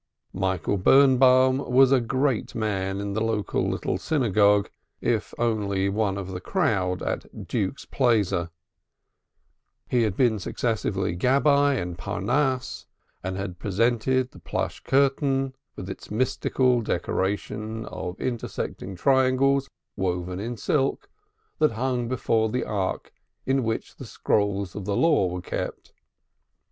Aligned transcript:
Michael 0.33 0.77
Birnbaum 0.77 1.59
was 1.59 1.91
a 1.91 1.99
great 2.01 2.55
man 2.55 2.99
in 2.99 3.13
the 3.13 3.21
local 3.23 3.69
little 3.69 3.99
synagogue 3.99 4.71
if 4.99 5.31
only 5.37 5.89
one 5.89 6.17
of 6.17 6.29
the 6.31 6.41
crowd 6.41 7.03
at 7.03 7.45
"Duke's 7.47 7.85
Plaizer." 7.85 8.49
He 9.87 10.01
had 10.01 10.17
been 10.17 10.39
successively 10.39 11.15
Gabbai 11.15 11.79
and 11.79 11.99
Parnass, 11.99 12.87
or 13.23 13.29
treasurer 13.29 13.35
and 13.35 13.35
president, 13.35 13.35
and 13.35 13.37
had 13.37 13.59
presented 14.23 14.31
the 14.31 14.39
plush 14.39 14.79
curtain, 14.79 15.53
with 15.75 15.87
its 15.87 16.09
mystical 16.09 16.81
decoration 16.81 17.85
of 17.85 18.19
intersecting 18.19 18.95
triangles, 18.95 19.69
woven 19.95 20.39
in 20.39 20.57
silk, 20.57 21.11
that 21.59 21.73
hung 21.73 22.07
before 22.07 22.49
the 22.49 22.63
Ark 22.63 23.11
in 23.45 23.63
which 23.63 23.97
the 23.97 24.05
scrolls 24.05 24.75
of 24.75 24.85
the 24.85 24.95
Law 24.97 25.27
were 25.27 25.41
kept. 25.43 25.93